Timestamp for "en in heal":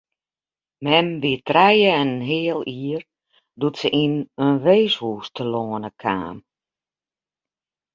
1.99-2.61